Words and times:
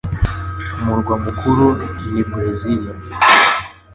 Umurwa 0.77 1.13
mukuru 1.23 1.65
ni 2.11 2.21
Brasília 2.29 2.93